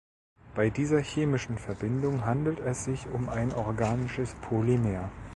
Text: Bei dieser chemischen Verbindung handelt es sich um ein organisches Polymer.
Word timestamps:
Bei 0.55 0.71
dieser 0.71 0.99
chemischen 0.99 1.59
Verbindung 1.59 2.25
handelt 2.25 2.57
es 2.59 2.85
sich 2.85 3.05
um 3.05 3.29
ein 3.29 3.53
organisches 3.53 4.33
Polymer. 4.41 5.11